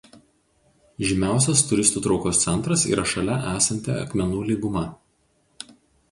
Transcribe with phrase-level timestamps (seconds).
[1.09, 4.83] Žymiausias turistų traukos centras yra šalia esanti Akmenų lyguma.